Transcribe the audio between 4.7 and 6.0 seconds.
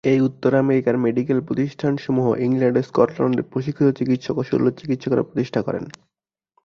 চিকিৎসকেরা প্রতিষ্ঠা করেন।